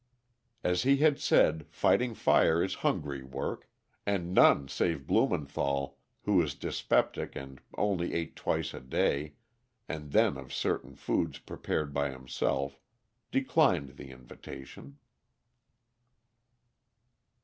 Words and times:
As 0.63 0.81
he 0.81 0.97
had 0.97 1.19
said, 1.19 1.67
fighting 1.69 2.15
fire 2.15 2.63
is 2.63 2.73
hungry 2.81 3.21
work, 3.21 3.69
and 4.03 4.33
none 4.33 4.67
save 4.67 5.05
Blumenthall, 5.05 5.95
who 6.23 6.37
was 6.37 6.55
dyspeptic 6.55 7.35
and 7.35 7.61
only 7.77 8.15
ate 8.15 8.35
twice 8.35 8.73
a 8.73 8.79
day, 8.81 9.35
and 9.87 10.11
then 10.11 10.37
of 10.37 10.51
certain 10.51 10.95
foods 10.95 11.37
prepared 11.37 11.93
by 11.93 12.09
himself, 12.09 12.79
declined 13.29 13.89
the 13.95 14.09
invitation. 14.09 14.97